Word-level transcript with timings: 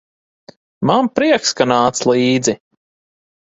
Man 0.89 1.11
prieks, 1.21 1.53
ka 1.61 1.69
nāc 1.75 2.03
līdzi. 2.13 2.61